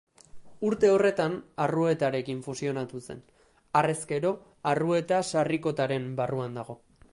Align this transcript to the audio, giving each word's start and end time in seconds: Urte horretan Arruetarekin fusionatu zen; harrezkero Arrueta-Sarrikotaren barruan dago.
Urte 0.69 0.87
horretan 0.93 1.35
Arruetarekin 1.65 2.39
fusionatu 2.47 3.03
zen; 3.09 3.21
harrezkero 3.81 4.33
Arrueta-Sarrikotaren 4.73 6.13
barruan 6.23 6.61
dago. 6.61 6.81